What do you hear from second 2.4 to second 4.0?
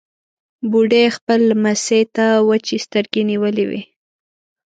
وچې سترګې نيولې وې.